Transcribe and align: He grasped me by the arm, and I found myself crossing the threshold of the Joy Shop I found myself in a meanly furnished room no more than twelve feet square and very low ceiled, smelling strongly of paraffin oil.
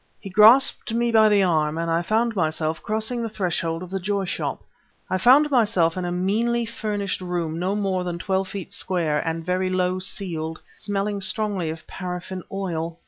He 0.19 0.31
grasped 0.31 0.91
me 0.95 1.11
by 1.11 1.29
the 1.29 1.43
arm, 1.43 1.77
and 1.77 1.91
I 1.91 2.01
found 2.01 2.35
myself 2.35 2.81
crossing 2.81 3.21
the 3.21 3.29
threshold 3.29 3.83
of 3.83 3.91
the 3.91 3.99
Joy 3.99 4.25
Shop 4.25 4.63
I 5.11 5.19
found 5.19 5.51
myself 5.51 5.95
in 5.95 6.05
a 6.05 6.11
meanly 6.11 6.65
furnished 6.65 7.21
room 7.21 7.59
no 7.59 7.75
more 7.75 8.03
than 8.03 8.17
twelve 8.17 8.47
feet 8.47 8.73
square 8.73 9.19
and 9.19 9.45
very 9.45 9.69
low 9.69 9.99
ceiled, 9.99 10.59
smelling 10.75 11.21
strongly 11.21 11.69
of 11.69 11.85
paraffin 11.85 12.41
oil. 12.51 12.97